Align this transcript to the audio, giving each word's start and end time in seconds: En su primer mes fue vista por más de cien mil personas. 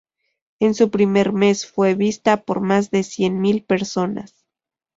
En 0.59 0.73
su 0.73 0.89
primer 0.89 1.31
mes 1.31 1.67
fue 1.67 1.93
vista 1.93 2.41
por 2.41 2.59
más 2.59 2.89
de 2.89 3.03
cien 3.03 3.39
mil 3.39 3.63
personas. 3.63 4.47